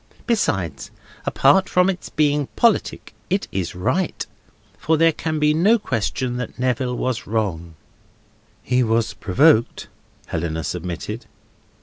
[0.25, 0.89] Besides,
[1.27, 4.25] apart from its being politic, it is right.
[4.79, 7.75] For there can be no question that Neville was wrong."
[8.63, 9.89] "He was provoked,"
[10.25, 11.27] Helena submitted.